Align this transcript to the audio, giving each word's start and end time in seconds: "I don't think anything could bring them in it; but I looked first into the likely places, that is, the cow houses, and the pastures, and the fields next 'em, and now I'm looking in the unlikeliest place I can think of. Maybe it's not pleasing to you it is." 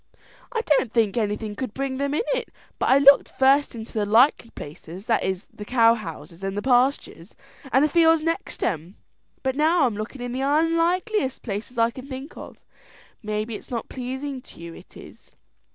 "I 0.51 0.61
don't 0.61 0.91
think 0.91 1.15
anything 1.15 1.55
could 1.55 1.75
bring 1.75 1.97
them 1.97 2.15
in 2.15 2.23
it; 2.33 2.49
but 2.79 2.89
I 2.89 2.97
looked 2.97 3.29
first 3.29 3.75
into 3.75 3.93
the 3.93 4.03
likely 4.03 4.49
places, 4.49 5.05
that 5.05 5.21
is, 5.21 5.45
the 5.53 5.63
cow 5.63 5.93
houses, 5.93 6.43
and 6.43 6.57
the 6.57 6.63
pastures, 6.63 7.35
and 7.71 7.85
the 7.85 7.87
fields 7.87 8.23
next 8.23 8.63
'em, 8.63 8.95
and 9.45 9.55
now 9.55 9.85
I'm 9.85 9.95
looking 9.95 10.23
in 10.23 10.31
the 10.31 10.41
unlikeliest 10.41 11.43
place 11.43 11.77
I 11.77 11.91
can 11.91 12.07
think 12.07 12.35
of. 12.35 12.59
Maybe 13.21 13.53
it's 13.53 13.69
not 13.69 13.89
pleasing 13.89 14.41
to 14.41 14.59
you 14.59 14.73
it 14.73 14.97
is." 14.97 15.29